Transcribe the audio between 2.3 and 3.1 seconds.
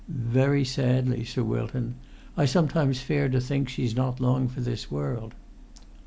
I sometimes